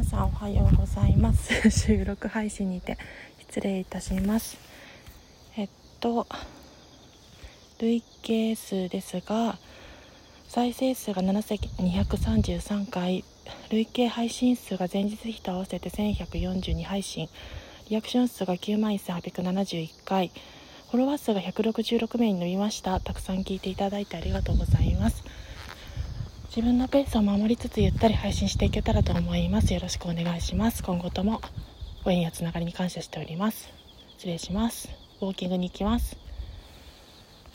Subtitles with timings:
[0.00, 1.52] 皆さんおはようございます。
[1.68, 2.96] 収録配信にて
[3.38, 4.56] 失礼いたします。
[5.58, 5.68] えっ
[6.00, 6.26] と
[7.78, 9.58] 累計数ですが
[10.48, 13.24] 再生数が7233回
[13.68, 17.28] 累計配信数が前日比と合わせて1142配信
[17.90, 20.28] リアクション数が9万1871回
[20.90, 23.00] フォロワー数が166名に伸びました。
[23.00, 25.22] たくさん聞いていただいてありがとうございます。
[26.50, 29.72] 自分のペースを守りつつゆったり配信していけたらと思います。
[29.72, 30.82] よろしくお願いします。
[30.82, 31.40] 今後とも
[32.02, 33.72] ご縁やつながりに感謝しております。
[34.18, 34.88] 失礼します。
[35.20, 36.16] ウォーキングに行きます。